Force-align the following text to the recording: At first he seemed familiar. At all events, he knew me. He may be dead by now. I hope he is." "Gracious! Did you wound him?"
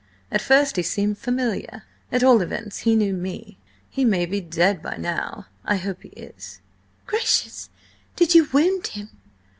At 0.31 0.41
first 0.41 0.77
he 0.77 0.81
seemed 0.81 1.19
familiar. 1.19 1.83
At 2.11 2.23
all 2.23 2.41
events, 2.41 2.79
he 2.79 2.95
knew 2.95 3.13
me. 3.13 3.59
He 3.87 4.03
may 4.03 4.25
be 4.25 4.41
dead 4.41 4.81
by 4.81 4.97
now. 4.97 5.45
I 5.63 5.75
hope 5.75 6.01
he 6.01 6.09
is." 6.09 6.59
"Gracious! 7.05 7.69
Did 8.15 8.33
you 8.33 8.49
wound 8.51 8.87
him?" 8.87 9.11